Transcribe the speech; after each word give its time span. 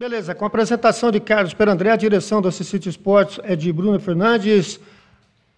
Beleza, 0.00 0.34
com 0.34 0.46
a 0.46 0.48
apresentação 0.48 1.10
de 1.10 1.20
Carlos 1.20 1.52
Perandré, 1.52 1.90
a 1.90 1.96
direção 1.96 2.40
da 2.40 2.50
Cicite 2.50 2.88
Esportes 2.88 3.38
é 3.42 3.54
de 3.54 3.70
Bruno 3.70 4.00
Fernandes. 4.00 4.80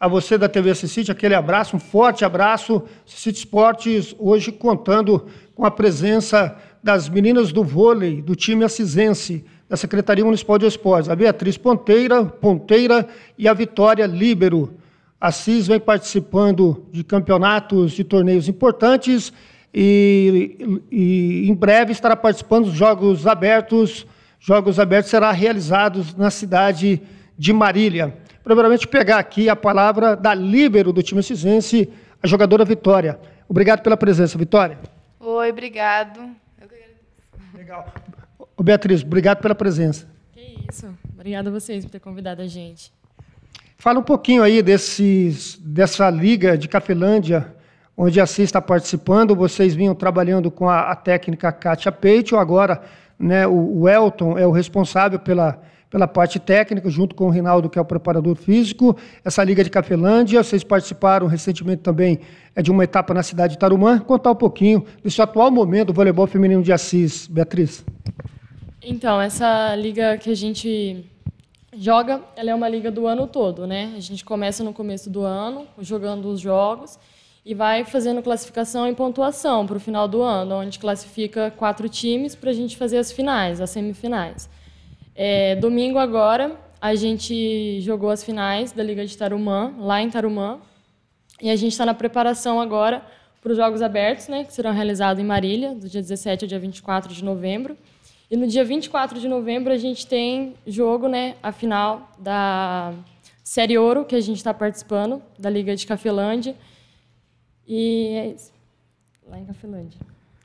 A 0.01 0.09
você 0.09 0.37
da 0.37 0.49
TV 0.49 0.75
Cicite, 0.75 1.13
aquele 1.13 1.37
abraço, 1.37 1.77
um 1.77 1.79
forte 1.79 2.25
abraço. 2.25 2.83
Cicite 3.07 3.39
Esportes 3.39 4.17
hoje 4.19 4.51
contando 4.51 5.29
com 5.55 5.65
a 5.65 5.71
presença 5.71 6.59
das 6.83 7.09
meninas 7.09 7.53
do 7.53 7.63
vôlei 7.63 8.21
do 8.21 8.35
time 8.35 8.65
assisense 8.65 9.45
da 9.69 9.77
Secretaria 9.77 10.25
Municipal 10.25 10.59
de 10.59 10.67
Esportes, 10.67 11.09
a 11.09 11.15
Beatriz 11.15 11.57
Ponteira, 11.57 12.25
Ponteira 12.25 13.07
e 13.39 13.47
a 13.47 13.55
Vitória 13.55 14.07
Líbero. 14.07 14.75
A 15.21 15.31
CIS 15.31 15.69
vem 15.69 15.79
participando 15.79 16.85
de 16.91 17.05
campeonatos 17.05 17.93
de 17.93 18.03
torneios 18.03 18.49
importantes 18.49 19.33
e, 19.73 20.81
e 20.91 21.49
em 21.49 21.55
breve 21.55 21.93
estará 21.93 22.17
participando 22.17 22.65
dos 22.65 22.75
Jogos 22.75 23.25
Abertos 23.25 24.05
Jogos 24.45 24.81
Abertos 24.81 25.09
será 25.09 25.31
realizados 25.31 26.17
na 26.17 26.29
cidade 26.29 27.01
de 27.39 27.53
Marília. 27.53 28.13
Primeiramente, 28.43 28.89
pegar 28.89 29.19
aqui 29.19 29.49
a 29.49 29.55
palavra 29.55 30.17
da 30.17 30.35
líbero 30.35 30.93
do 30.93 31.01
time 31.01 31.23
cisense, 31.23 31.89
a 32.21 32.27
jogadora 32.27 32.65
Vitória. 32.65 33.21
Obrigado 33.49 33.83
pela 33.83 33.97
presença, 33.97 34.37
Vitória. 34.37 34.81
Oi, 35.21 35.49
obrigado. 35.49 36.29
Legal. 37.55 37.87
Ô, 38.57 38.65
Beatriz, 38.65 39.05
obrigado 39.05 39.41
pela 39.41 39.55
presença. 39.55 40.09
Que 40.33 40.59
isso. 40.69 40.93
Obrigada 41.15 41.49
a 41.49 41.53
vocês 41.53 41.85
por 41.85 41.93
ter 41.93 42.01
convidado 42.01 42.43
a 42.43 42.47
gente. 42.49 42.93
Fala 43.79 44.01
um 44.01 44.05
pouquinho 44.05 44.43
aí 44.43 44.61
desses, 44.61 45.57
dessa 45.61 46.11
liga 46.11 46.59
de 46.59 46.67
Cafelândia, 46.67 47.55
onde 47.97 48.21
a 48.21 48.27
CIS 48.27 48.47
está 48.47 48.61
participando. 48.61 49.37
Vocês 49.37 49.73
vinham 49.73 49.95
trabalhando 49.95 50.51
com 50.51 50.69
a, 50.69 50.91
a 50.91 50.97
técnica 50.97 51.53
Kátia 51.53 51.93
Peito, 51.93 52.37
agora 52.37 52.83
né, 53.23 53.47
o, 53.47 53.89
Elton 53.89 54.37
é 54.37 54.45
o 54.45 54.51
responsável 54.51 55.19
pela, 55.19 55.63
pela 55.89 56.09
parte 56.09 56.41
técnica, 56.41 56.91
junto 56.91 57.15
com 57.15 57.27
o 57.27 57.31
Rinaldo, 57.31 57.71
que 57.71 57.79
é 57.79 57.83
o 57.83 57.85
preparador 57.85 58.35
físico. 58.35 58.97
Essa 59.25 59.45
Liga 59.45 59.63
de 59.63 59.71
Cafelândia, 59.71 60.43
vocês 60.43 60.65
participaram 60.65 61.29
recentemente 61.29 61.83
também 61.83 62.19
é 62.55 62.61
de 62.61 62.71
uma 62.71 62.85
etapa 62.85 63.15
na 63.15 63.23
cidade 63.23 63.55
de 63.55 63.59
Tarumã. 63.59 63.99
Contar 64.01 64.33
um 64.33 64.37
pouquinho 64.37 64.85
desse 65.03 65.23
atual 65.23 65.51
momento 65.51 65.87
do 65.89 65.93
voleibol 65.93 66.27
feminino 66.27 66.63
de 66.63 66.73
Assis, 66.73 67.27
Beatriz. 67.27 67.85
Então, 68.83 69.21
essa 69.21 69.75
liga 69.77 70.19
que 70.19 70.29
a 70.29 70.35
gente 70.35 71.07
joga, 71.75 72.21
ela 72.37 72.51
é 72.51 72.55
uma 72.55 72.69
liga 72.69 72.91
do 72.91 73.07
ano 73.07 73.27
todo, 73.27 73.67
né? 73.67 73.95
A 73.97 74.01
gente 74.01 74.25
começa 74.25 74.65
no 74.65 74.73
começo 74.73 75.09
do 75.09 75.23
ano, 75.23 75.67
jogando 75.79 76.27
os 76.29 76.41
jogos, 76.41 76.99
e 77.45 77.55
vai 77.55 77.85
fazendo 77.85 78.23
classificação 78.23 78.89
e 78.89 78.95
pontuação 78.95 79.67
para 79.67 79.77
o 79.77 79.81
final 79.81 80.07
do 80.07 80.23
ano, 80.23 80.57
onde 80.57 80.79
classifica 80.79 81.51
quatro 81.51 81.89
times 81.89 82.35
para 82.35 82.51
a 82.51 82.53
gente 82.53 82.77
fazer 82.77 82.99
as 82.99 83.11
finais, 83.11 83.61
as 83.61 83.71
semifinais. 83.71 84.49
É, 85.15 85.57
domingo 85.57 85.99
agora 85.99 86.57
a 86.81 86.95
gente 86.95 87.81
jogou 87.81 88.11
as 88.11 88.25
finais 88.25 88.73
da 88.73 88.83
Liga 88.83 89.05
de 89.05 89.17
Tarumã, 89.17 89.73
lá 89.79 90.01
em 90.01 90.11
Tarumã, 90.11 90.61
e 91.41 91.51
a 91.51 91.57
gente 91.57 91.73
está 91.73 91.85
na 91.85 91.95
preparação 91.95 92.61
agora 92.61 93.05
para 93.41 93.51
os 93.51 93.59
Jogos 93.59 93.83
Abertos, 93.83 94.29
né, 94.29 94.45
que 94.45 94.53
serão 94.53 94.73
realizados 94.73 95.23
em 95.23 95.27
Marília, 95.27 95.75
do 95.75 95.89
dia 95.89 96.01
17 96.01 96.45
ao 96.45 96.49
dia 96.49 96.59
24 96.59 97.13
de 97.13 97.25
novembro. 97.25 97.77
E 98.31 98.37
no 98.37 98.47
dia 98.47 98.65
24 98.65 99.19
de 99.19 99.29
novembro 99.29 99.73
a 99.73 99.77
gente 99.77 100.07
tem 100.07 100.55
jogo, 100.67 101.09
né, 101.09 101.35
a 101.43 101.51
final 101.51 102.11
da 102.19 102.93
Série 103.43 103.77
Ouro, 103.77 104.05
que 104.05 104.15
a 104.15 104.21
gente 104.21 104.39
está 104.39 104.55
participando, 104.55 105.21
da 105.39 105.51
Liga 105.51 105.75
de 105.75 105.87
Cafelândia, 105.87 106.55
e 107.67 108.09
é 108.15 108.27
isso. 108.29 108.53
Lá 109.29 109.39
em 109.39 109.45
Cafelândia. 109.45 110.01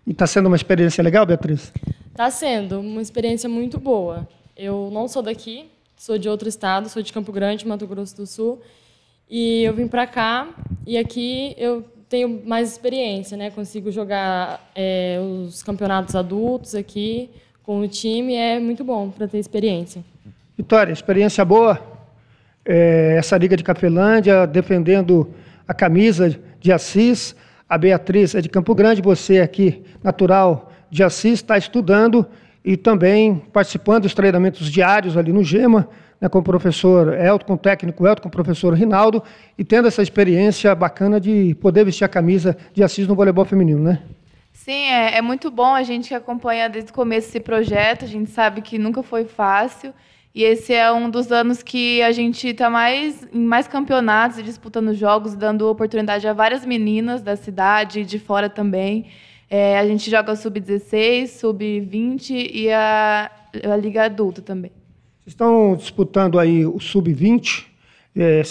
E 0.06 0.12
está 0.12 0.26
sendo 0.26 0.48
uma 0.48 0.56
experiência 0.56 1.04
legal, 1.04 1.26
Beatriz? 1.26 1.72
Está 2.12 2.32
sendo 2.32 2.80
uma 2.80 3.02
experiência 3.02 3.50
muito 3.50 3.80
boa. 3.80 4.28
Eu 4.56 4.90
não 4.92 5.08
sou 5.08 5.22
daqui, 5.22 5.70
sou 5.96 6.18
de 6.18 6.30
outro 6.30 6.48
estado, 6.48 6.90
sou 6.90 7.02
de 7.02 7.12
Campo 7.12 7.32
Grande, 7.32 7.68
Mato 7.68 7.86
Grosso 7.86 8.16
do 8.16 8.26
Sul. 8.26 8.62
E 9.30 9.64
eu 9.64 9.74
vim 9.74 9.88
para 9.88 10.08
cá 10.08 10.48
e 10.86 10.98
aqui 10.98 11.54
eu 11.58 11.84
tenho 12.08 12.42
mais 12.46 12.72
experiência, 12.72 13.36
né? 13.36 13.52
Consigo 13.52 13.92
jogar 13.92 14.72
é, 14.74 15.20
os 15.20 15.62
campeonatos 15.62 16.16
adultos 16.16 16.74
aqui 16.74 17.30
com 17.62 17.82
o 17.82 17.88
time. 17.88 18.36
É 18.36 18.60
muito 18.60 18.84
bom 18.84 19.10
para 19.10 19.28
ter 19.28 19.40
experiência. 19.40 20.04
Vitória, 20.58 20.94
experiência 20.94 21.44
boa. 21.44 21.80
É, 22.66 23.16
essa 23.18 23.38
Liga 23.38 23.56
de 23.56 23.64
Cafelândia 23.64 24.48
defendendo 24.48 25.34
a 25.68 25.74
camisa 25.74 26.40
de 26.60 26.72
Assis, 26.72 27.36
a 27.68 27.78
Beatriz 27.78 28.36
é 28.36 28.42
de 28.42 28.50
Campo 28.50 28.74
Grande, 28.74 29.02
você 29.02 29.40
aqui, 29.40 29.84
natural 30.04 30.72
de 30.90 31.04
Assis, 31.04 31.34
está 31.34 31.58
estudando 31.58 32.26
e 32.64 32.76
também 32.76 33.36
participando 33.54 34.04
dos 34.04 34.14
treinamentos 34.14 34.72
diários 34.72 35.18
ali 35.18 35.32
no 35.32 35.44
GEMA, 35.44 35.90
né, 36.20 36.28
com 36.28 36.40
o 36.40 36.44
professor 36.44 37.14
Elton, 37.14 37.46
com 37.46 37.54
o 37.54 37.58
técnico 37.58 38.08
Elton, 38.08 38.24
com 38.24 38.30
o 38.30 38.32
professor 38.32 38.74
Rinaldo, 38.74 39.24
e 39.58 39.64
tendo 39.64 39.88
essa 39.88 40.02
experiência 40.02 40.74
bacana 40.74 41.20
de 41.20 41.56
poder 41.62 41.86
vestir 41.86 42.04
a 42.04 42.10
camisa 42.10 42.58
de 42.74 42.84
Assis 42.84 43.08
no 43.08 43.16
voleibol 43.16 43.46
feminino, 43.46 43.82
né? 43.84 44.02
Sim, 44.52 44.90
é, 44.90 45.18
é 45.18 45.22
muito 45.22 45.50
bom 45.50 45.76
a 45.76 45.84
gente 45.84 46.10
que 46.10 46.16
acompanha 46.16 46.68
desde 46.68 46.92
o 46.92 46.94
começo 46.94 47.30
esse 47.30 47.40
projeto, 47.40 48.04
a 48.04 48.08
gente 48.08 48.32
sabe 48.32 48.62
que 48.62 48.78
nunca 48.78 49.02
foi 49.04 49.24
fácil, 49.24 49.94
e 50.38 50.44
esse 50.44 50.72
é 50.72 50.92
um 50.92 51.10
dos 51.10 51.32
anos 51.32 51.64
que 51.64 52.00
a 52.04 52.12
gente 52.12 52.50
está 52.50 52.70
mais 52.70 53.28
em 53.34 53.44
mais 53.44 53.68
campeonatos, 53.68 54.44
disputando 54.44 54.94
jogos, 54.94 55.34
dando 55.34 55.68
oportunidade 55.68 56.28
a 56.28 56.32
várias 56.32 56.64
meninas 56.64 57.24
da 57.24 57.36
cidade 57.36 58.02
e 58.02 58.06
de 58.06 58.20
fora 58.20 58.48
também. 58.48 59.08
É, 59.50 59.80
a 59.80 59.88
gente 59.88 60.12
joga 60.12 60.36
sub-16, 60.36 61.40
sub-20 61.40 62.52
e 62.54 62.72
a, 62.72 63.32
a 63.64 63.76
Liga 63.78 64.04
Adulta 64.04 64.40
também. 64.40 64.70
Vocês 65.24 65.34
estão 65.34 65.76
disputando 65.76 66.38
aí 66.38 66.68
o 66.68 66.80
sub-20, 66.80 67.66
é, 68.16 68.44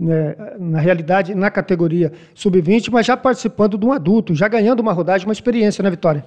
né, 0.00 0.36
na 0.58 0.80
realidade, 0.80 1.34
na 1.34 1.50
categoria 1.50 2.14
sub-20, 2.34 2.90
mas 2.90 3.04
já 3.04 3.14
participando 3.14 3.76
de 3.76 3.84
um 3.84 3.92
adulto, 3.92 4.34
já 4.34 4.48
ganhando 4.48 4.80
uma 4.80 4.94
rodagem, 4.94 5.26
uma 5.26 5.34
experiência, 5.34 5.82
né, 5.82 5.90
Vitória? 5.90 6.24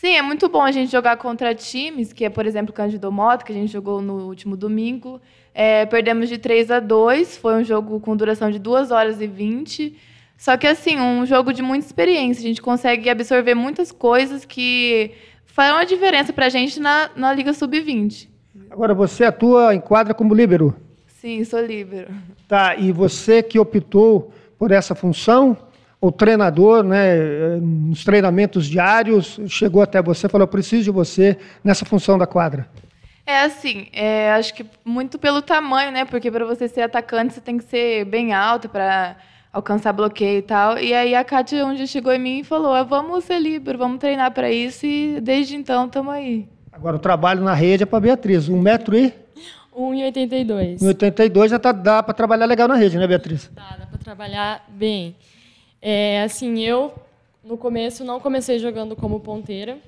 Sim, 0.00 0.14
é 0.14 0.22
muito 0.22 0.48
bom 0.48 0.62
a 0.62 0.70
gente 0.70 0.92
jogar 0.92 1.16
contra 1.16 1.52
times, 1.52 2.12
que 2.12 2.24
é, 2.24 2.30
por 2.30 2.46
exemplo, 2.46 2.70
o 2.70 2.72
Cândido 2.72 3.10
Moto, 3.10 3.44
que 3.44 3.50
a 3.50 3.54
gente 3.54 3.72
jogou 3.72 4.00
no 4.00 4.28
último 4.28 4.56
domingo. 4.56 5.20
É, 5.52 5.86
perdemos 5.86 6.28
de 6.28 6.38
3 6.38 6.70
a 6.70 6.78
2, 6.78 7.36
foi 7.36 7.54
um 7.56 7.64
jogo 7.64 7.98
com 7.98 8.16
duração 8.16 8.48
de 8.48 8.60
2 8.60 8.92
horas 8.92 9.20
e 9.20 9.26
20. 9.26 9.96
Só 10.36 10.56
que, 10.56 10.68
assim, 10.68 11.00
um 11.00 11.26
jogo 11.26 11.52
de 11.52 11.62
muita 11.62 11.84
experiência. 11.84 12.44
A 12.44 12.46
gente 12.46 12.62
consegue 12.62 13.10
absorver 13.10 13.56
muitas 13.56 13.90
coisas 13.90 14.44
que 14.44 15.10
farão 15.44 15.78
a 15.78 15.84
diferença 15.84 16.32
para 16.32 16.46
a 16.46 16.48
gente 16.48 16.78
na, 16.78 17.10
na 17.16 17.34
Liga 17.34 17.52
Sub-20. 17.52 18.28
Agora, 18.70 18.94
você 18.94 19.24
atua 19.24 19.74
em 19.74 19.80
quadra 19.80 20.14
como 20.14 20.32
líbero? 20.32 20.76
Sim, 21.08 21.42
sou 21.42 21.60
líbero. 21.60 22.14
Tá, 22.46 22.76
e 22.76 22.92
você 22.92 23.42
que 23.42 23.58
optou 23.58 24.32
por 24.56 24.70
essa 24.70 24.94
função, 24.94 25.56
o 26.00 26.12
treinador, 26.12 26.82
né, 26.84 27.56
nos 27.60 28.04
treinamentos 28.04 28.66
diários, 28.66 29.38
chegou 29.48 29.82
até 29.82 30.00
você 30.00 30.26
e 30.26 30.30
falou: 30.30 30.44
eu 30.44 30.50
preciso 30.50 30.84
de 30.84 30.90
você 30.90 31.36
nessa 31.62 31.84
função 31.84 32.16
da 32.16 32.26
quadra? 32.26 32.68
É 33.26 33.42
assim, 33.42 33.88
é, 33.92 34.32
acho 34.32 34.54
que 34.54 34.64
muito 34.84 35.18
pelo 35.18 35.42
tamanho, 35.42 35.92
né? 35.92 36.04
Porque 36.04 36.30
para 36.30 36.46
você 36.46 36.66
ser 36.66 36.82
atacante, 36.82 37.34
você 37.34 37.40
tem 37.40 37.58
que 37.58 37.64
ser 37.64 38.04
bem 38.06 38.32
alto 38.32 38.68
para 38.68 39.16
alcançar 39.52 39.92
bloqueio 39.92 40.38
e 40.38 40.42
tal. 40.42 40.78
E 40.78 40.94
aí 40.94 41.14
a 41.14 41.24
Kátia 41.24 41.66
um 41.66 41.74
dia 41.74 41.86
chegou 41.86 42.12
em 42.12 42.18
mim 42.18 42.38
e 42.38 42.44
falou: 42.44 42.72
ah, 42.72 42.84
vamos 42.84 43.24
ser 43.24 43.38
livre, 43.38 43.76
vamos 43.76 43.98
treinar 43.98 44.30
para 44.30 44.50
isso. 44.50 44.86
E 44.86 45.20
desde 45.20 45.56
então 45.56 45.86
estamos 45.86 46.14
aí. 46.14 46.48
Agora 46.72 46.96
o 46.96 47.00
trabalho 47.00 47.42
na 47.42 47.54
rede 47.54 47.82
é 47.82 47.86
para 47.86 48.00
Beatriz. 48.00 48.48
Um 48.48 48.60
metro 48.60 48.96
e. 48.96 49.12
1,82. 49.76 50.78
1,82 50.78 51.48
já 51.48 51.58
tá, 51.58 51.70
dá 51.70 52.02
para 52.02 52.14
trabalhar 52.14 52.46
legal 52.46 52.66
na 52.66 52.74
rede, 52.74 52.98
né, 52.98 53.06
Beatriz? 53.06 53.50
Dá, 53.54 53.76
dá 53.78 53.86
para 53.86 53.98
trabalhar 53.98 54.64
bem. 54.68 55.14
É, 55.80 56.22
assim, 56.22 56.60
eu 56.60 56.92
no 57.42 57.56
começo 57.56 58.04
não 58.04 58.20
comecei 58.20 58.58
jogando 58.58 58.94
como 58.96 59.20
ponteira, 59.20 59.78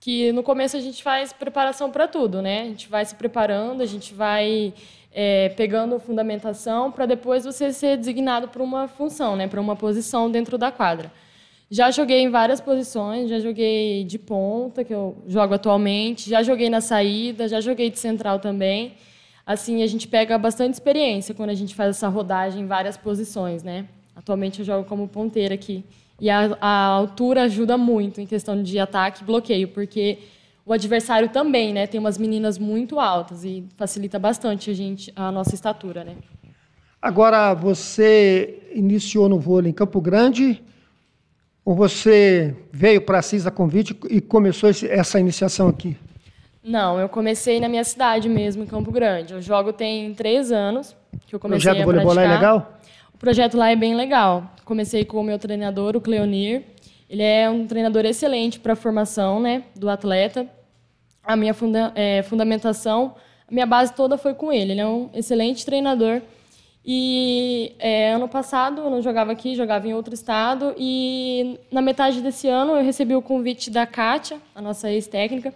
que 0.00 0.32
no 0.32 0.42
começo 0.42 0.76
a 0.76 0.80
gente 0.80 1.02
faz 1.02 1.32
preparação 1.32 1.90
para 1.90 2.06
tudo, 2.06 2.40
né? 2.42 2.62
A 2.62 2.64
gente 2.66 2.88
vai 2.88 3.04
se 3.04 3.14
preparando, 3.14 3.82
a 3.82 3.86
gente 3.86 4.12
vai 4.14 4.72
é, 5.12 5.48
pegando 5.50 5.98
fundamentação 5.98 6.90
para 6.90 7.06
depois 7.06 7.44
você 7.44 7.72
ser 7.72 7.96
designado 7.96 8.48
para 8.48 8.62
uma 8.62 8.88
função, 8.88 9.36
né? 9.36 9.48
Para 9.48 9.60
uma 9.60 9.76
posição 9.76 10.30
dentro 10.30 10.58
da 10.58 10.70
quadra. 10.70 11.10
Já 11.70 11.90
joguei 11.90 12.20
em 12.20 12.30
várias 12.30 12.60
posições, 12.60 13.30
já 13.30 13.38
joguei 13.38 14.04
de 14.04 14.18
ponta, 14.18 14.84
que 14.84 14.92
eu 14.92 15.16
jogo 15.26 15.54
atualmente, 15.54 16.28
já 16.28 16.42
joguei 16.42 16.68
na 16.68 16.80
saída, 16.80 17.48
já 17.48 17.60
joguei 17.60 17.90
de 17.90 17.98
central 17.98 18.38
também. 18.38 18.94
Assim, 19.46 19.82
a 19.82 19.86
gente 19.86 20.06
pega 20.06 20.36
bastante 20.38 20.74
experiência 20.74 21.34
quando 21.34 21.50
a 21.50 21.54
gente 21.54 21.74
faz 21.74 21.96
essa 21.96 22.08
rodagem 22.08 22.62
em 22.62 22.66
várias 22.66 22.96
posições, 22.96 23.62
né? 23.62 23.86
Atualmente 24.14 24.60
eu 24.60 24.64
jogo 24.64 24.88
como 24.88 25.08
ponteira 25.08 25.54
aqui. 25.54 25.84
E 26.20 26.30
a, 26.30 26.56
a 26.60 26.84
altura 26.86 27.42
ajuda 27.42 27.76
muito 27.76 28.20
em 28.20 28.26
questão 28.26 28.62
de 28.62 28.78
ataque 28.78 29.22
e 29.22 29.26
bloqueio, 29.26 29.68
porque 29.68 30.18
o 30.64 30.72
adversário 30.72 31.28
também, 31.28 31.72
né? 31.72 31.86
Tem 31.86 32.00
umas 32.00 32.16
meninas 32.16 32.58
muito 32.58 32.98
altas 32.98 33.44
e 33.44 33.64
facilita 33.76 34.18
bastante 34.18 34.70
a 34.70 34.74
gente 34.74 35.12
a 35.14 35.30
nossa 35.30 35.54
estatura, 35.54 36.04
né? 36.04 36.14
Agora 37.02 37.52
você 37.52 38.62
iniciou 38.74 39.28
no 39.28 39.38
vôlei 39.38 39.70
em 39.70 39.74
Campo 39.74 40.00
Grande 40.00 40.62
ou 41.64 41.74
você 41.74 42.56
veio 42.72 43.02
para 43.02 43.18
a 43.18 43.22
CISA 43.22 43.50
convite 43.50 43.98
e 44.08 44.20
começou 44.20 44.70
esse, 44.70 44.88
essa 44.88 45.20
iniciação 45.20 45.68
aqui? 45.68 45.96
Não, 46.62 46.98
eu 46.98 47.08
comecei 47.10 47.60
na 47.60 47.68
minha 47.68 47.84
cidade 47.84 48.26
mesmo, 48.26 48.62
em 48.62 48.66
Campo 48.66 48.90
Grande. 48.90 49.34
Eu 49.34 49.42
jogo 49.42 49.70
tem 49.70 50.14
três 50.14 50.50
anos 50.50 50.96
que 51.26 51.34
eu 51.34 51.38
comecei 51.38 51.62
projeto 51.62 51.82
a 51.82 51.84
voleibol 51.84 52.14
praticar. 52.14 52.28
lá 52.28 52.34
é 52.34 52.36
legal? 52.36 52.80
Projeto 53.24 53.56
lá 53.56 53.70
é 53.70 53.74
bem 53.74 53.94
legal. 53.94 54.52
Comecei 54.66 55.02
com 55.02 55.18
o 55.18 55.24
meu 55.24 55.38
treinador, 55.38 55.96
o 55.96 56.00
Cleonir. 56.00 56.62
Ele 57.08 57.22
é 57.22 57.48
um 57.48 57.66
treinador 57.66 58.04
excelente 58.04 58.60
para 58.60 58.74
a 58.74 58.76
formação 58.76 59.40
né, 59.40 59.62
do 59.74 59.88
atleta. 59.88 60.46
A 61.22 61.34
minha 61.34 61.54
funda 61.54 61.90
é, 61.94 62.22
fundamentação, 62.22 63.14
a 63.48 63.50
minha 63.50 63.64
base 63.64 63.94
toda 63.94 64.18
foi 64.18 64.34
com 64.34 64.52
ele. 64.52 64.72
Ele 64.72 64.82
é 64.82 64.86
um 64.86 65.08
excelente 65.14 65.64
treinador. 65.64 66.20
E 66.84 67.72
é, 67.78 68.12
ano 68.12 68.28
passado 68.28 68.82
eu 68.82 68.90
não 68.90 69.00
jogava 69.00 69.32
aqui, 69.32 69.54
jogava 69.54 69.88
em 69.88 69.94
outro 69.94 70.12
estado. 70.12 70.74
E 70.76 71.58
na 71.72 71.80
metade 71.80 72.20
desse 72.20 72.46
ano 72.46 72.72
eu 72.72 72.84
recebi 72.84 73.16
o 73.16 73.22
convite 73.22 73.70
da 73.70 73.86
Kátia, 73.86 74.36
a 74.54 74.60
nossa 74.60 74.92
ex-técnica, 74.92 75.54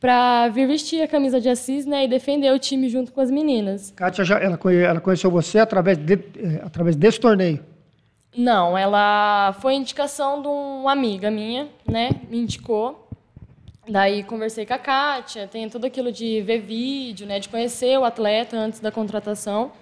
para 0.00 0.48
vir 0.48 0.66
vestir 0.66 1.02
a 1.02 1.08
camisa 1.08 1.40
de 1.40 1.48
Assis 1.48 1.86
né, 1.86 2.04
e 2.04 2.08
defender 2.08 2.52
o 2.52 2.58
time 2.58 2.88
junto 2.88 3.12
com 3.12 3.20
as 3.20 3.30
meninas. 3.30 3.92
Kátia, 3.96 4.24
já, 4.24 4.38
ela, 4.38 4.58
ela 4.72 5.00
conheceu 5.00 5.30
você 5.30 5.58
através, 5.58 5.96
de, 5.96 6.14
eh, 6.14 6.60
através 6.62 6.96
desse 6.96 7.18
torneio. 7.18 7.64
Não, 8.36 8.76
ela 8.76 9.54
foi 9.60 9.74
indicação 9.74 10.42
de 10.42 10.48
uma 10.48 10.92
amiga 10.92 11.30
minha, 11.30 11.68
né? 11.88 12.10
Me 12.28 12.38
indicou. 12.38 13.08
Daí 13.88 14.22
conversei 14.24 14.66
com 14.66 14.74
a 14.74 14.78
Kátia, 14.78 15.46
tem 15.46 15.68
tudo 15.70 15.86
aquilo 15.86 16.12
de 16.12 16.42
ver 16.42 16.60
vídeo, 16.60 17.26
né? 17.26 17.40
De 17.40 17.48
conhecer 17.48 17.98
o 17.98 18.04
atleta 18.04 18.56
antes 18.56 18.80
da 18.80 18.92
contratação. 18.92 19.72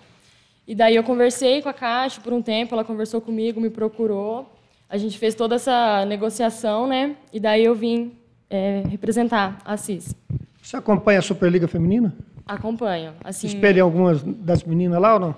E 0.69 0.75
daí 0.75 0.95
eu 0.95 1.03
conversei 1.03 1.63
com 1.63 1.69
a 1.69 1.73
Kátia 1.73 2.23
por 2.23 2.33
um 2.33 2.41
tempo, 2.41 2.75
ela 2.75 2.85
conversou 2.85 3.21
comigo, 3.21 3.61
me 3.61 3.71
procurou. 3.71 4.49
A 4.89 4.97
gente 4.97 5.19
fez 5.19 5.35
toda 5.35 5.57
essa 5.57 6.05
negociação, 6.05 6.87
né? 6.87 7.17
E 7.33 7.41
daí 7.41 7.65
eu 7.65 7.75
vim 7.75 8.13
é, 8.55 8.85
representar 8.89 9.59
a 9.65 9.77
CIS. 9.77 10.15
Você 10.63 10.77
acompanha 10.77 11.19
a 11.19 11.23
Superliga 11.23 11.67
Feminina? 11.67 12.15
Acompanho. 12.47 13.13
Assim, 13.25 13.49
Espelha 13.49 13.83
algumas 13.83 14.23
das 14.23 14.63
meninas 14.63 15.01
lá 15.01 15.15
ou 15.15 15.21
não? 15.21 15.35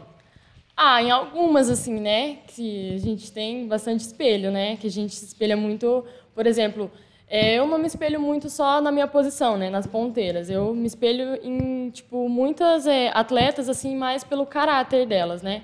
Ah, 0.76 1.02
em 1.02 1.10
algumas, 1.10 1.70
assim, 1.70 1.98
né? 1.98 2.38
Que 2.46 2.94
a 2.94 2.98
gente 2.98 3.32
tem 3.32 3.66
bastante 3.66 4.00
espelho, 4.00 4.50
né? 4.50 4.76
Que 4.76 4.88
a 4.88 4.90
gente 4.90 5.14
se 5.14 5.24
espelha 5.24 5.56
muito. 5.56 6.04
Por 6.34 6.46
exemplo, 6.46 6.90
é, 7.26 7.54
eu 7.54 7.66
não 7.66 7.78
me 7.78 7.86
espelho 7.86 8.20
muito 8.20 8.50
só 8.50 8.82
na 8.82 8.92
minha 8.92 9.06
posição, 9.06 9.56
né? 9.56 9.70
Nas 9.70 9.86
ponteiras. 9.86 10.50
Eu 10.50 10.74
me 10.74 10.86
espelho 10.86 11.38
em, 11.42 11.88
tipo, 11.88 12.28
muitas 12.28 12.86
é, 12.86 13.10
atletas, 13.14 13.70
assim, 13.70 13.96
mais 13.96 14.22
pelo 14.24 14.44
caráter 14.44 15.06
delas, 15.06 15.40
né? 15.40 15.62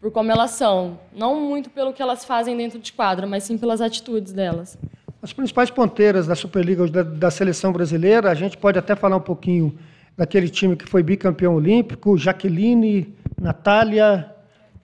Por 0.00 0.12
como 0.12 0.30
elas 0.30 0.52
são. 0.52 1.00
Não 1.12 1.40
muito 1.40 1.68
pelo 1.68 1.92
que 1.92 2.00
elas 2.00 2.24
fazem 2.24 2.56
dentro 2.56 2.78
de 2.78 2.92
quadra, 2.92 3.26
mas 3.26 3.42
sim 3.42 3.58
pelas 3.58 3.80
atitudes 3.80 4.32
delas. 4.32 4.78
As 5.22 5.32
principais 5.32 5.70
ponteiras 5.70 6.26
da 6.26 6.34
Superliga 6.34 6.86
da, 6.88 7.02
da 7.02 7.30
seleção 7.30 7.72
brasileira, 7.72 8.28
a 8.30 8.34
gente 8.34 8.56
pode 8.56 8.78
até 8.78 8.96
falar 8.96 9.16
um 9.16 9.20
pouquinho 9.20 9.78
daquele 10.16 10.48
time 10.48 10.74
que 10.76 10.84
foi 10.88 11.02
bicampeão 11.02 11.54
olímpico, 11.54 12.18
Jaqueline, 12.18 13.14
Natália. 13.40 14.28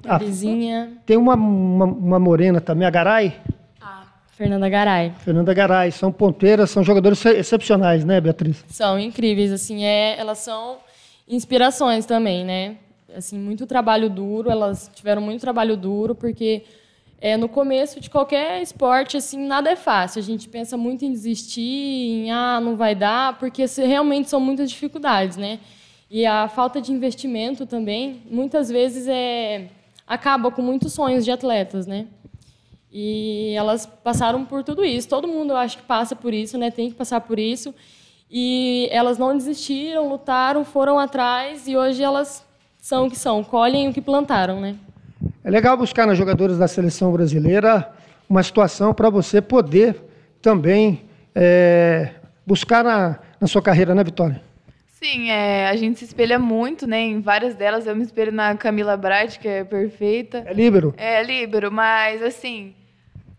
A 0.06 0.14
Ah, 0.14 0.18
vizinha, 0.18 0.92
tem 1.04 1.16
uma, 1.16 1.34
uma, 1.34 1.84
uma 1.86 2.18
morena 2.20 2.60
também, 2.60 2.86
a 2.86 2.90
Garay, 2.90 3.34
Fernanda 4.30 4.68
Garay. 4.68 5.12
Fernanda 5.24 5.52
Garay. 5.52 5.90
São 5.90 6.12
ponteiras, 6.12 6.70
são 6.70 6.84
jogadores 6.84 7.24
ex- 7.26 7.38
excepcionais, 7.40 8.04
né, 8.04 8.20
Beatriz? 8.20 8.64
São 8.68 8.96
incríveis, 8.96 9.50
assim, 9.50 9.82
é, 9.84 10.16
elas 10.16 10.38
são 10.38 10.76
inspirações 11.26 12.06
também, 12.06 12.44
né? 12.44 12.76
Assim, 13.16 13.36
muito 13.36 13.66
trabalho 13.66 14.08
duro, 14.08 14.48
elas 14.48 14.88
tiveram 14.94 15.20
muito 15.20 15.40
trabalho 15.40 15.76
duro, 15.76 16.14
porque 16.14 16.62
é, 17.20 17.36
no 17.36 17.48
começo 17.48 18.00
de 18.00 18.08
qualquer 18.08 18.62
esporte, 18.62 19.16
assim, 19.16 19.38
nada 19.46 19.70
é 19.70 19.76
fácil. 19.76 20.20
A 20.20 20.22
gente 20.22 20.48
pensa 20.48 20.76
muito 20.76 21.04
em 21.04 21.12
desistir, 21.12 21.60
em, 21.60 22.30
ah, 22.30 22.60
não 22.60 22.76
vai 22.76 22.94
dar, 22.94 23.38
porque 23.38 23.64
realmente 23.78 24.28
são 24.28 24.38
muitas 24.40 24.70
dificuldades, 24.70 25.36
né? 25.36 25.58
E 26.10 26.24
a 26.24 26.48
falta 26.48 26.80
de 26.80 26.92
investimento 26.92 27.66
também, 27.66 28.22
muitas 28.30 28.68
vezes, 28.70 29.06
é, 29.08 29.68
acaba 30.06 30.50
com 30.50 30.62
muitos 30.62 30.92
sonhos 30.92 31.24
de 31.24 31.30
atletas, 31.30 31.86
né? 31.86 32.06
E 32.90 33.52
elas 33.54 33.84
passaram 33.84 34.44
por 34.44 34.62
tudo 34.64 34.84
isso. 34.84 35.08
Todo 35.08 35.28
mundo, 35.28 35.52
eu 35.52 35.56
acho 35.56 35.76
que 35.78 35.82
passa 35.82 36.16
por 36.16 36.32
isso, 36.32 36.56
né? 36.56 36.70
Tem 36.70 36.88
que 36.88 36.94
passar 36.94 37.20
por 37.20 37.38
isso. 37.38 37.74
E 38.30 38.88
elas 38.90 39.18
não 39.18 39.36
desistiram, 39.36 40.08
lutaram, 40.08 40.64
foram 40.64 40.98
atrás 40.98 41.66
e 41.66 41.76
hoje 41.76 42.02
elas 42.02 42.46
são 42.78 43.06
o 43.06 43.10
que 43.10 43.16
são, 43.16 43.42
colhem 43.42 43.88
o 43.88 43.92
que 43.92 44.00
plantaram, 44.00 44.60
né? 44.60 44.76
É 45.44 45.50
legal 45.50 45.76
buscar 45.76 46.06
nas 46.06 46.18
jogadoras 46.18 46.58
da 46.58 46.66
seleção 46.66 47.12
brasileira 47.12 47.90
uma 48.28 48.42
situação 48.42 48.92
para 48.92 49.08
você 49.08 49.40
poder 49.40 49.96
também 50.42 51.08
é, 51.34 52.10
buscar 52.46 52.84
na, 52.84 53.18
na 53.40 53.46
sua 53.46 53.62
carreira, 53.62 53.94
né, 53.94 54.04
Vitória? 54.04 54.42
Sim, 54.86 55.30
é, 55.30 55.68
a 55.68 55.76
gente 55.76 56.00
se 56.00 56.04
espelha 56.04 56.38
muito, 56.38 56.86
né? 56.86 57.00
Em 57.00 57.20
várias 57.20 57.54
delas. 57.54 57.86
Eu 57.86 57.94
me 57.94 58.02
espelho 58.02 58.32
na 58.32 58.56
Camila 58.56 58.96
Bright, 58.96 59.38
que 59.38 59.46
é 59.46 59.62
perfeita. 59.62 60.42
É 60.44 60.52
líbero. 60.52 60.92
É, 60.96 61.22
líbero, 61.22 61.70
mas 61.70 62.20
assim, 62.20 62.74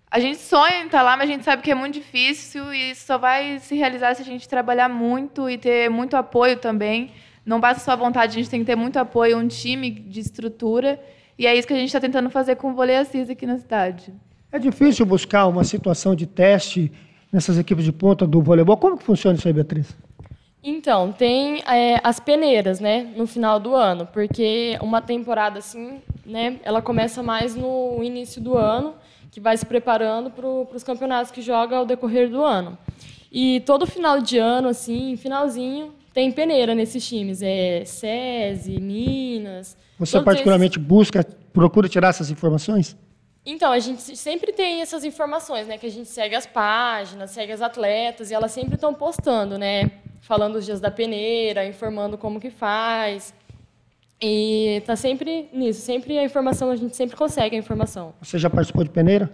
a 0.10 0.20
gente 0.20 0.40
sonha 0.40 0.82
em 0.82 0.86
estar 0.86 1.02
lá, 1.02 1.18
mas 1.18 1.30
a 1.30 1.34
gente 1.34 1.44
sabe 1.44 1.62
que 1.62 1.70
é 1.70 1.76
muito 1.76 1.96
difícil 1.96 2.74
e 2.74 2.92
isso 2.92 3.06
só 3.06 3.18
vai 3.18 3.60
se 3.60 3.76
realizar 3.76 4.16
se 4.16 4.22
a 4.22 4.26
gente 4.26 4.48
trabalhar 4.48 4.88
muito 4.88 5.50
e 5.50 5.58
ter 5.58 5.90
muito 5.90 6.16
apoio 6.16 6.56
também. 6.56 7.12
Não 7.46 7.60
basta 7.60 7.84
só 7.84 7.92
a 7.92 7.96
vontade, 7.96 8.32
a 8.32 8.36
gente 8.36 8.50
tem 8.50 8.62
que 8.62 8.66
ter 8.66 8.76
muito 8.78 8.98
apoio, 8.98 9.38
um 9.38 9.48
time 9.48 9.92
de 9.92 10.22
estrutura. 10.22 11.00
E 11.40 11.48
é 11.48 11.58
isso 11.58 11.66
que 11.66 11.74
a 11.74 11.78
gente 11.78 11.88
está 11.88 12.02
tentando 12.02 12.30
fazer 12.30 12.58
com 12.58 12.72
o 12.72 12.74
Vôlei 12.74 12.98
Assis 12.98 13.30
aqui 13.30 13.46
na 13.46 13.58
cidade. 13.58 14.14
É 14.52 14.60
difícil 14.60 15.06
buscar 15.06 15.48
uma 15.48 15.64
situação 15.64 16.14
de 16.14 16.28
teste 16.28 16.92
nessas 17.32 17.58
equipes 17.58 17.86
de 17.86 17.94
ponta 17.94 18.28
do 18.28 18.42
voleibol. 18.42 18.76
Como 18.76 18.98
que 18.98 19.06
funciona 19.06 19.38
isso 19.38 19.48
aí, 19.48 19.54
Beatriz? 19.54 19.96
Então, 20.62 21.14
tem 21.14 21.64
é, 21.66 22.02
as 22.04 22.20
peneiras, 22.20 22.82
né, 22.82 23.14
no 23.16 23.26
final 23.26 23.58
do 23.58 23.74
ano, 23.74 24.06
porque 24.06 24.78
uma 24.82 25.02
temporada 25.02 25.60
assim, 25.60 26.02
né, 26.26 26.60
ela 26.62 26.82
começa 26.82 27.24
mais 27.24 27.56
no 27.56 28.04
início 28.04 28.42
do 28.42 28.58
ano, 28.58 28.96
que 29.32 29.40
vai 29.40 29.56
se 29.56 29.66
preparando 29.66 30.30
para 30.30 30.46
os 30.46 30.84
campeonatos 30.84 31.32
que 31.32 31.42
joga 31.42 31.78
ao 31.78 31.86
decorrer 31.86 32.30
do 32.30 32.44
ano. 32.44 32.78
E 33.32 33.62
todo 33.62 33.88
final 33.88 34.20
de 34.20 34.38
ano, 34.38 34.68
assim, 34.68 35.16
finalzinho, 35.16 35.94
tem 36.20 36.34
peneira 36.34 36.76
nesses 36.76 37.08
times, 37.08 37.42
é 37.42 37.86
SESI, 37.86 38.78
Minas. 38.82 39.78
Você 39.98 40.22
particularmente 40.22 40.78
busca, 40.78 41.26
procura 41.54 41.88
tirar 41.88 42.10
essas 42.10 42.30
informações? 42.30 42.98
Então, 43.46 43.72
a 43.72 43.80
gente 43.80 44.18
sempre 44.18 44.52
tem 44.52 44.82
essas 44.82 45.06
informações, 45.06 45.66
né? 45.66 45.78
Que 45.78 45.86
a 45.86 45.90
gente 45.90 46.10
segue 46.10 46.36
as 46.36 46.46
páginas, 46.46 47.32
segue 47.32 47.54
as 47.54 47.62
atletas, 47.62 48.32
e 48.32 48.34
elas 48.34 48.52
sempre 48.52 48.76
estão 48.76 48.94
postando, 48.94 49.58
né? 49.58 49.90
Falando 50.20 50.58
os 50.58 50.66
dias 50.66 50.82
da 50.82 50.92
peneira, 50.92 51.66
informando 51.66 52.18
como 52.18 52.38
que 52.38 52.50
faz. 52.50 53.34
E 54.22 54.84
tá 54.86 54.98
sempre 54.98 55.48
nisso, 55.54 55.80
sempre 55.80 56.20
a 56.20 56.24
informação, 56.26 56.70
a 56.70 56.76
gente 56.76 56.98
sempre 56.98 57.16
consegue 57.16 57.56
a 57.56 57.60
informação. 57.60 58.14
Você 58.22 58.38
já 58.38 58.50
participou 58.50 58.84
de 58.84 58.90
peneira? 58.90 59.32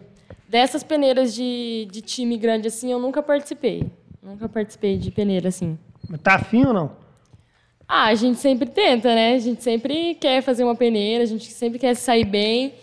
Dessas 0.48 0.84
peneiras 0.84 1.34
de, 1.34 1.88
de 1.90 2.02
time 2.02 2.38
grande 2.38 2.68
assim, 2.68 2.92
eu 2.92 3.00
nunca 3.00 3.24
participei. 3.24 3.90
Nunca 4.22 4.48
participei 4.48 5.00
de 5.00 5.10
peneira 5.10 5.48
assim. 5.48 5.80
Mas 6.10 6.20
Tá 6.22 6.36
afim 6.36 6.66
ou 6.66 6.74
não? 6.74 6.92
Ah, 7.88 8.06
a 8.06 8.16
gente 8.16 8.40
sempre 8.40 8.68
tenta, 8.68 9.14
né? 9.14 9.36
A 9.36 9.40
gente 9.40 9.64
sempre 9.64 10.16
quer 10.16 10.42
fazer 10.42 10.64
uma 10.64 10.76
peneira, 10.76 11.24
a 11.24 11.28
gente 11.28 11.52
sempre 11.52 11.78
quer 11.78 11.96
sair 11.96 12.26
bem. 12.26 12.74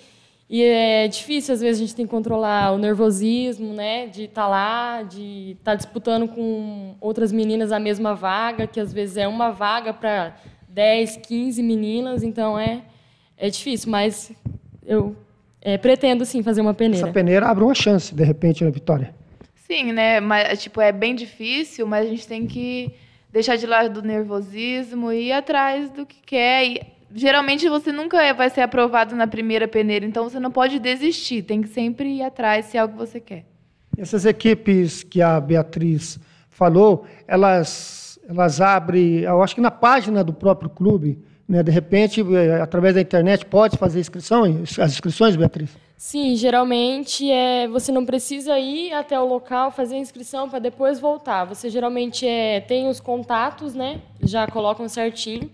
E 0.48 0.62
é 0.62 1.08
difícil, 1.08 1.54
às 1.54 1.60
vezes, 1.60 1.80
a 1.80 1.84
gente 1.84 1.96
tem 1.96 2.04
que 2.06 2.10
controlar 2.10 2.72
o 2.72 2.78
nervosismo, 2.78 3.72
né? 3.72 4.06
De 4.06 4.24
estar 4.24 4.46
lá, 4.46 5.02
de 5.02 5.56
estar 5.58 5.74
disputando 5.74 6.28
com 6.28 6.94
outras 7.00 7.32
meninas 7.32 7.72
a 7.72 7.80
mesma 7.80 8.14
vaga, 8.14 8.66
que 8.66 8.78
às 8.78 8.92
vezes 8.92 9.16
é 9.16 9.26
uma 9.26 9.50
vaga 9.50 9.92
para 9.92 10.36
10, 10.68 11.16
15 11.16 11.62
meninas, 11.62 12.22
então 12.22 12.58
é, 12.58 12.82
é 13.36 13.48
difícil, 13.48 13.90
mas 13.90 14.30
eu 14.86 15.16
é, 15.60 15.78
pretendo 15.78 16.24
sim 16.24 16.42
fazer 16.42 16.60
uma 16.60 16.74
peneira. 16.74 17.06
Essa 17.06 17.12
peneira 17.12 17.46
abre 17.48 17.64
uma 17.64 17.74
chance, 17.74 18.14
de 18.14 18.22
repente, 18.22 18.62
na 18.62 18.70
vitória. 18.70 19.14
Sim, 19.54 19.92
né? 19.92 20.20
Mas, 20.20 20.62
tipo, 20.62 20.80
é 20.80 20.92
bem 20.92 21.14
difícil, 21.14 21.86
mas 21.86 22.06
a 22.06 22.10
gente 22.10 22.28
tem 22.28 22.46
que 22.46 22.92
deixar 23.32 23.56
de 23.56 23.66
lado 23.66 24.00
o 24.00 24.02
nervosismo 24.02 25.10
e 25.10 25.28
ir 25.28 25.32
atrás 25.32 25.90
do 25.90 26.04
que 26.04 26.20
quer. 26.24 26.66
E, 26.66 26.80
geralmente 27.14 27.68
você 27.68 27.92
nunca 27.92 28.32
vai 28.34 28.50
ser 28.50 28.60
aprovado 28.60 29.14
na 29.14 29.26
primeira 29.26 29.66
peneira, 29.68 30.04
então 30.04 30.28
você 30.28 30.38
não 30.38 30.50
pode 30.50 30.78
desistir, 30.78 31.42
tem 31.42 31.62
que 31.62 31.68
sempre 31.68 32.08
ir 32.08 32.22
atrás 32.22 32.66
se 32.66 32.76
é 32.76 32.80
algo 32.80 32.94
que 32.94 33.00
você 33.00 33.20
quer. 33.20 33.44
Essas 33.96 34.24
equipes 34.24 35.02
que 35.02 35.20
a 35.20 35.38
Beatriz 35.38 36.18
falou, 36.48 37.06
elas, 37.26 38.18
elas 38.28 38.60
abrem, 38.60 39.20
eu 39.20 39.42
acho 39.42 39.54
que 39.54 39.60
na 39.60 39.70
página 39.70 40.24
do 40.24 40.32
próprio 40.32 40.70
clube, 40.70 41.18
né? 41.46 41.62
de 41.62 41.70
repente, 41.70 42.22
eh, 42.22 42.60
através 42.60 42.94
da 42.94 43.00
internet, 43.00 43.44
pode 43.44 43.76
fazer 43.76 44.00
inscrição, 44.00 44.44
as 44.62 44.92
inscrições, 44.92 45.36
Beatriz? 45.36 45.76
Sim, 46.04 46.34
geralmente 46.34 47.30
é, 47.30 47.68
você 47.68 47.92
não 47.92 48.04
precisa 48.04 48.58
ir 48.58 48.92
até 48.92 49.18
o 49.20 49.24
local 49.24 49.70
fazer 49.70 49.94
a 49.94 49.98
inscrição 49.98 50.50
para 50.50 50.58
depois 50.58 50.98
voltar. 50.98 51.44
Você 51.44 51.70
geralmente 51.70 52.26
é, 52.26 52.60
tem 52.60 52.88
os 52.88 52.98
contatos, 52.98 53.72
né? 53.72 54.00
Já 54.20 54.48
colocam 54.48 54.88
certinho. 54.88 55.48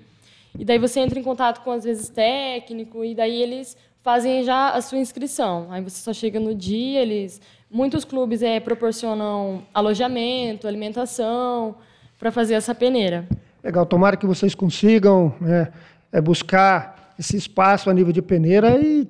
E 0.59 0.65
daí 0.65 0.79
você 0.79 1.01
entra 1.01 1.19
em 1.19 1.23
contato 1.23 1.63
com, 1.63 1.71
às 1.71 1.85
vezes, 1.85 2.09
técnico, 2.09 3.05
e 3.05 3.15
daí 3.15 3.43
eles 3.43 3.77
fazem 4.03 4.43
já 4.43 4.71
a 4.71 4.81
sua 4.81 4.97
inscrição. 4.97 5.67
Aí 5.69 5.83
você 5.83 6.01
só 6.01 6.15
chega 6.15 6.41
no 6.41 6.55
dia, 6.55 7.03
eles. 7.03 7.43
Muitos 7.71 8.03
clubes 8.07 8.43
é, 8.43 8.59
proporcionam 8.59 9.63
alojamento, 9.75 10.67
alimentação, 10.67 11.77
para 12.19 12.33
fazer 12.33 12.55
essa 12.55 12.75
peneira. 12.75 13.29
Legal, 13.63 13.85
tomara 13.85 14.17
que 14.17 14.27
vocês 14.27 14.55
consigam 14.55 15.35
né, 15.43 15.71
é, 16.11 16.23
buscar 16.23 16.98
esse 17.19 17.37
espaço 17.37 17.91
a 17.91 17.95
nível 17.95 18.13
de 18.13 18.23
peneira 18.23 18.79
e 18.79 19.07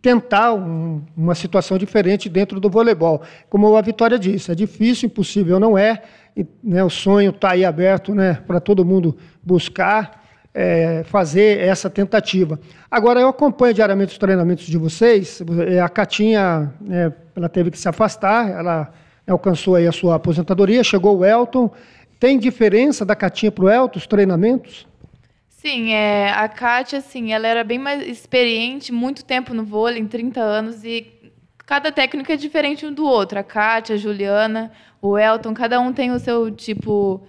tentar 0.00 0.52
um, 0.52 1.02
uma 1.16 1.34
situação 1.34 1.78
diferente 1.78 2.28
dentro 2.28 2.58
do 2.58 2.68
voleibol. 2.68 3.22
Como 3.48 3.76
a 3.76 3.80
Vitória 3.80 4.18
disse, 4.18 4.50
é 4.50 4.54
difícil, 4.54 5.06
impossível 5.06 5.60
não 5.60 5.78
é, 5.78 6.02
e, 6.36 6.44
né, 6.62 6.82
o 6.82 6.90
sonho 6.90 7.30
está 7.30 7.52
aí 7.52 7.64
aberto 7.64 8.14
né, 8.14 8.42
para 8.46 8.58
todo 8.58 8.84
mundo 8.84 9.16
buscar 9.42 10.22
é, 10.52 11.02
fazer 11.04 11.60
essa 11.60 11.88
tentativa. 11.88 12.58
Agora, 12.90 13.20
eu 13.20 13.28
acompanho 13.28 13.72
diariamente 13.72 14.12
os 14.12 14.18
treinamentos 14.18 14.66
de 14.66 14.76
vocês. 14.76 15.40
É, 15.66 15.80
a 15.80 15.88
Catinha, 15.88 16.72
né, 16.80 17.12
ela 17.34 17.48
teve 17.48 17.70
que 17.70 17.78
se 17.78 17.88
afastar, 17.88 18.50
ela 18.50 18.92
alcançou 19.26 19.76
aí 19.76 19.86
a 19.86 19.92
sua 19.92 20.16
aposentadoria, 20.16 20.82
chegou 20.82 21.18
o 21.18 21.24
Elton. 21.24 21.70
Tem 22.18 22.38
diferença 22.38 23.04
da 23.04 23.14
Catinha 23.14 23.52
para 23.52 23.64
o 23.64 23.70
Elton, 23.70 23.98
os 23.98 24.06
treinamentos? 24.06 24.86
Sim, 25.62 25.92
é, 25.92 26.28
a 26.32 26.48
Kátia, 26.48 26.98
assim, 26.98 27.32
ela 27.32 27.46
era 27.46 27.62
bem 27.62 27.78
mais 27.78 28.04
experiente, 28.04 28.90
muito 28.90 29.24
tempo 29.24 29.54
no 29.54 29.62
vôlei, 29.62 30.02
em 30.02 30.08
30 30.08 30.40
anos, 30.40 30.82
e 30.82 31.06
cada 31.58 31.92
técnico 31.92 32.32
é 32.32 32.36
diferente 32.36 32.84
um 32.84 32.92
do 32.92 33.06
outro. 33.06 33.38
A 33.38 33.44
Kátia, 33.44 33.94
a 33.94 33.96
Juliana, 33.96 34.72
o 35.00 35.16
Elton, 35.16 35.54
cada 35.54 35.78
um 35.78 35.92
tem 35.92 36.10
o 36.10 36.18
seu 36.18 36.50
tipo 36.50 37.22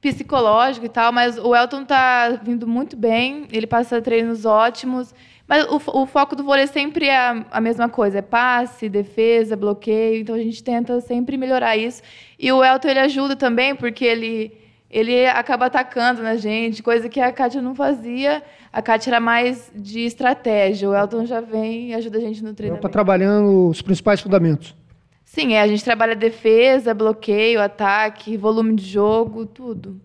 psicológico 0.00 0.86
e 0.86 0.88
tal, 0.88 1.10
mas 1.10 1.36
o 1.36 1.56
Elton 1.56 1.84
tá 1.84 2.38
vindo 2.44 2.68
muito 2.68 2.96
bem, 2.96 3.48
ele 3.50 3.66
passa 3.66 4.00
treinos 4.00 4.44
ótimos, 4.44 5.12
mas 5.48 5.64
o, 5.64 6.02
o 6.02 6.06
foco 6.06 6.36
do 6.36 6.44
vôlei 6.44 6.68
sempre 6.68 7.06
é 7.06 7.16
a, 7.18 7.44
a, 7.50 7.60
mesma 7.60 7.88
coisa, 7.88 8.20
é 8.20 8.22
passe, 8.22 8.88
defesa, 8.88 9.56
bloqueio, 9.56 10.20
então 10.20 10.36
a 10.36 10.38
gente 10.38 10.62
tenta 10.62 11.00
sempre 11.00 11.36
melhorar 11.36 11.76
isso. 11.76 12.00
E 12.38 12.52
o 12.52 12.62
Elton 12.62 12.88
ele 12.90 13.00
ajuda 13.00 13.34
também, 13.34 13.74
porque 13.74 14.04
ele 14.04 14.61
ele 14.92 15.26
acaba 15.26 15.66
atacando 15.66 16.22
na 16.22 16.36
gente, 16.36 16.82
coisa 16.82 17.08
que 17.08 17.18
a 17.18 17.32
Kátia 17.32 17.62
não 17.62 17.74
fazia. 17.74 18.42
A 18.70 18.82
Kátia 18.82 19.08
era 19.08 19.20
mais 19.20 19.72
de 19.74 20.00
estratégia. 20.00 20.90
O 20.90 20.94
Elton 20.94 21.24
já 21.24 21.40
vem 21.40 21.88
e 21.88 21.94
ajuda 21.94 22.18
a 22.18 22.20
gente 22.20 22.44
no 22.44 22.52
treinamento. 22.52 22.86
Está 22.86 22.92
trabalhando 22.92 23.68
os 23.68 23.80
principais 23.80 24.20
fundamentos. 24.20 24.76
Sim, 25.24 25.54
é, 25.54 25.62
a 25.62 25.66
gente 25.66 25.82
trabalha 25.82 26.14
defesa, 26.14 26.92
bloqueio, 26.92 27.62
ataque, 27.62 28.36
volume 28.36 28.74
de 28.74 28.84
jogo, 28.84 29.46
tudo. 29.46 29.98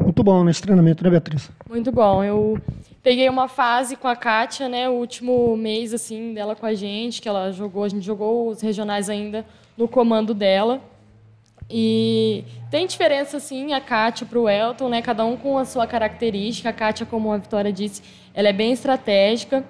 Muito 0.00 0.22
bom 0.22 0.44
nesse 0.44 0.62
treinamento, 0.62 1.02
né, 1.02 1.10
Beatriz? 1.10 1.50
Muito 1.68 1.90
bom. 1.90 2.22
Eu 2.22 2.60
peguei 3.02 3.28
uma 3.28 3.48
fase 3.48 3.96
com 3.96 4.06
a 4.06 4.14
Kátia, 4.14 4.68
né, 4.68 4.88
o 4.88 4.92
último 4.92 5.56
mês 5.56 5.92
assim 5.92 6.32
dela 6.32 6.54
com 6.54 6.64
a 6.64 6.74
gente, 6.74 7.20
que 7.20 7.28
ela 7.28 7.50
jogou, 7.50 7.82
a 7.82 7.88
gente 7.88 8.06
jogou 8.06 8.50
os 8.50 8.60
regionais 8.60 9.10
ainda 9.10 9.44
no 9.76 9.88
comando 9.88 10.32
dela. 10.32 10.80
E 11.74 12.44
tem 12.70 12.86
diferença, 12.86 13.40
sim, 13.40 13.72
a 13.72 13.80
Kátia 13.80 14.26
para 14.26 14.38
o 14.38 14.46
Elton, 14.46 14.90
né? 14.90 15.00
Cada 15.00 15.24
um 15.24 15.38
com 15.38 15.56
a 15.56 15.64
sua 15.64 15.86
característica. 15.86 16.68
A 16.68 16.72
Kátia, 16.72 17.06
como 17.06 17.32
a 17.32 17.38
Vitória 17.38 17.72
disse, 17.72 18.02
ela 18.34 18.48
é 18.48 18.52
bem 18.52 18.72
estratégica. 18.72 19.64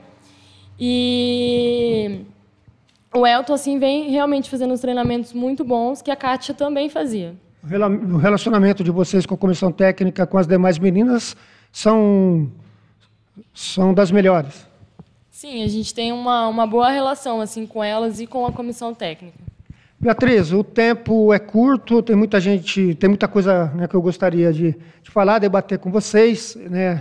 E 0.81 2.23
o 3.15 3.25
Elton 3.25 3.55
assim 3.55 3.79
vem 3.79 4.11
realmente 4.11 4.51
fazendo 4.51 4.75
uns 4.75 4.81
treinamentos 4.81 5.33
muito 5.33 5.63
bons 5.63 6.03
que 6.03 6.11
a 6.11 6.17
Kátia 6.17 6.53
também 6.53 6.91
fazia. 6.91 7.37
O 7.63 8.17
relacionamento 8.17 8.83
de 8.83 8.91
vocês 8.91 9.25
com 9.25 9.37
a 9.37 9.39
comissão 9.39 9.71
técnica 9.71 10.27
com 10.27 10.37
as 10.37 10.49
demais 10.49 10.81
meninas 10.81 11.37
são 11.71 12.51
são 13.55 13.95
das 13.95 14.11
melhores. 14.11 14.67
Sim, 15.31 15.63
a 15.63 15.69
gente 15.69 15.95
tem 15.95 16.13
uma, 16.13 16.49
uma 16.49 16.67
boa 16.67 16.91
relação 16.91 17.41
assim 17.41 17.65
com 17.65 17.83
elas 17.83 18.19
e 18.19 18.27
com 18.27 18.45
a 18.45 18.51
comissão 18.51 18.93
técnica. 18.93 19.52
Beatriz, 20.03 20.53
o 20.53 20.65
tempo 20.65 21.33
é 21.33 21.39
curto, 21.39 22.03
tem 22.03 22.17
muita 22.17 22.41
gente, 22.41 22.93
tem 22.97 23.09
muita 23.09 23.29
coisa 23.29 23.67
né, 23.67 23.87
que 23.87 23.95
eu 23.95 24.03
gostaria 24.03 24.53
de, 24.53 24.77
de 25.01 25.11
falar, 25.13 25.39
debater 25.39 25.79
com 25.79 25.93
vocês. 25.93 26.57
Né, 26.57 27.01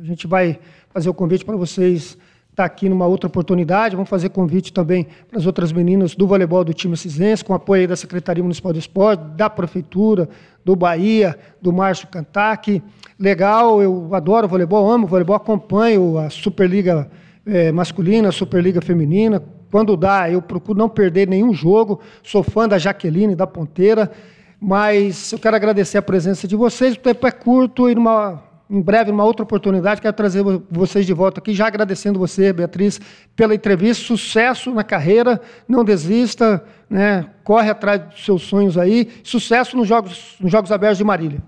a 0.00 0.04
gente 0.04 0.28
vai 0.28 0.56
fazer 0.90 1.10
o 1.10 1.14
convite 1.14 1.44
para 1.44 1.56
vocês 1.56 2.16
está 2.48 2.64
aqui 2.64 2.88
numa 2.88 3.06
outra 3.06 3.26
oportunidade. 3.26 3.96
Vamos 3.96 4.08
fazer 4.08 4.28
convite 4.28 4.72
também 4.72 5.08
para 5.26 5.36
as 5.36 5.46
outras 5.46 5.72
meninas 5.72 6.14
do 6.14 6.24
voleibol 6.24 6.62
do 6.62 6.72
time 6.72 6.96
Cisense, 6.96 7.44
com 7.44 7.54
apoio 7.54 7.88
da 7.88 7.96
Secretaria 7.96 8.44
Municipal 8.44 8.72
do 8.72 8.78
Esporte, 8.78 9.24
da 9.36 9.50
Prefeitura, 9.50 10.28
do 10.64 10.76
Bahia, 10.76 11.36
do 11.60 11.72
Márcio 11.72 12.06
Cantac. 12.06 12.80
Legal, 13.18 13.82
eu 13.82 14.14
adoro 14.14 14.46
voleibol, 14.46 14.88
amo 14.88 15.08
voleibol, 15.08 15.34
acompanho 15.34 16.18
a 16.18 16.30
Superliga 16.30 17.10
é, 17.44 17.72
masculina, 17.72 18.28
a 18.28 18.32
Superliga 18.32 18.80
feminina. 18.80 19.42
Quando 19.72 19.96
dá, 19.96 20.30
eu 20.30 20.42
procuro 20.42 20.78
não 20.78 20.86
perder 20.86 21.26
nenhum 21.26 21.54
jogo. 21.54 21.98
Sou 22.22 22.42
fã 22.42 22.68
da 22.68 22.76
Jaqueline, 22.76 23.34
da 23.34 23.46
Ponteira. 23.46 24.12
Mas 24.60 25.32
eu 25.32 25.38
quero 25.38 25.56
agradecer 25.56 25.96
a 25.96 26.02
presença 26.02 26.46
de 26.46 26.54
vocês. 26.54 26.94
O 26.94 26.98
tempo 26.98 27.26
é 27.26 27.30
curto 27.30 27.88
e 27.88 27.94
numa 27.94 28.52
em 28.68 28.80
breve, 28.80 29.10
numa 29.10 29.24
outra 29.24 29.42
oportunidade, 29.42 30.00
quero 30.00 30.14
trazer 30.14 30.42
vocês 30.70 31.04
de 31.04 31.12
volta 31.12 31.40
aqui, 31.40 31.52
já 31.52 31.66
agradecendo 31.66 32.18
você, 32.18 32.54
Beatriz, 32.54 32.98
pela 33.36 33.54
entrevista. 33.54 34.02
Sucesso 34.04 34.72
na 34.72 34.82
carreira, 34.82 35.40
não 35.68 35.84
desista, 35.84 36.64
né? 36.88 37.26
corre 37.44 37.68
atrás 37.70 38.00
dos 38.00 38.24
seus 38.24 38.42
sonhos 38.42 38.78
aí. 38.78 39.10
Sucesso 39.22 39.76
nos 39.76 39.88
Jogos, 39.88 40.36
nos 40.40 40.50
Jogos 40.50 40.70
Abertos 40.70 40.98
de 40.98 41.04
Marília. 41.04 41.42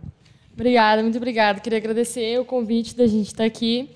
Obrigada, 0.52 1.02
muito 1.02 1.16
obrigada. 1.16 1.60
Queria 1.60 1.78
agradecer 1.78 2.38
o 2.40 2.44
convite 2.44 2.96
da 2.96 3.06
gente 3.06 3.26
estar 3.26 3.44
aqui. 3.44 3.90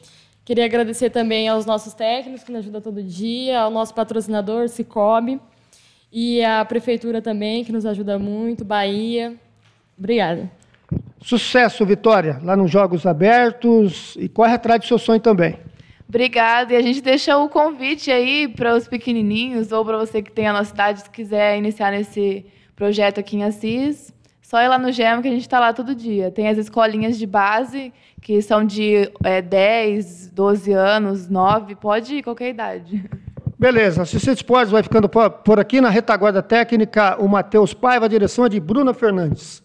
Queria 0.49 0.65
agradecer 0.65 1.11
também 1.11 1.47
aos 1.47 1.67
nossos 1.67 1.93
técnicos 1.93 2.43
que 2.43 2.51
nos 2.51 2.61
ajudam 2.61 2.81
todo 2.81 3.03
dia, 3.03 3.61
ao 3.61 3.71
nosso 3.71 3.93
patrocinador, 3.93 4.67
Cicobi, 4.71 5.39
e 6.11 6.43
à 6.43 6.65
Prefeitura 6.65 7.21
também, 7.21 7.63
que 7.63 7.71
nos 7.71 7.85
ajuda 7.85 8.19
muito, 8.19 8.65
Bahia. 8.65 9.35
Obrigada. 9.99 10.51
Sucesso, 11.21 11.85
Vitória, 11.85 12.41
lá 12.43 12.57
nos 12.57 12.71
Jogos 12.71 13.05
Abertos 13.05 14.17
e 14.19 14.27
corre 14.27 14.55
atrás 14.55 14.81
do 14.81 14.87
seu 14.87 14.97
sonho 14.97 15.21
também. 15.21 15.59
Obrigada. 16.09 16.73
E 16.73 16.77
a 16.77 16.81
gente 16.81 17.03
deixa 17.03 17.37
o 17.37 17.51
convite 17.51 18.11
aí 18.11 18.49
para 18.49 18.75
os 18.75 18.89
pequenininhos 18.89 19.71
ou 19.71 19.85
para 19.85 19.99
você 19.99 20.23
que 20.23 20.33
tem 20.33 20.47
a 20.47 20.55
nossa 20.55 20.71
cidade, 20.71 21.03
se 21.03 21.11
quiser 21.11 21.59
iniciar 21.59 21.91
nesse 21.91 22.47
projeto 22.75 23.21
aqui 23.21 23.37
em 23.37 23.45
Assis. 23.45 24.15
Só 24.49 24.63
ir 24.63 24.69
lá 24.69 24.79
no 24.79 24.91
GEM 24.91 25.21
que 25.21 25.29
a 25.29 25.31
gente 25.31 25.43
está 25.43 25.61
lá 25.61 25.75
todo 25.75 25.95
dia. 25.95 26.31
Tem 26.31 26.49
as 26.49 26.57
escolinhas 26.57 27.19
de 27.19 27.27
base, 27.27 27.93
que 28.23 28.41
são 28.41 28.65
de 28.65 29.13
é, 29.23 29.43
10, 29.43 30.31
12 30.31 30.73
anos, 30.73 31.29
9, 31.29 31.75
pode 31.75 32.15
ir 32.15 32.23
qualquer 32.23 32.49
idade. 32.49 33.05
Beleza, 33.59 34.01
Assistente 34.01 34.39
Esportes 34.39 34.71
vai 34.71 34.83
ficando 34.83 35.07
por 35.07 35.61
aqui 35.61 35.83
na 35.83 35.91
retaguarda 35.91 36.43
técnica. 36.43 37.21
O 37.21 37.29
Matheus 37.29 37.75
Paiva, 37.75 38.07
a 38.07 38.09
direção 38.09 38.47
é 38.47 38.49
de 38.49 38.59
Bruna 38.59 38.95
Fernandes. 38.95 39.63